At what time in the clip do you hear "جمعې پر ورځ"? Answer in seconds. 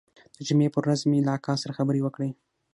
0.47-1.01